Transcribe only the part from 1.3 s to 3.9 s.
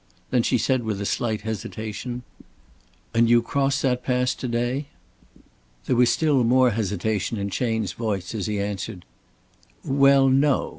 hesitation: "And you cross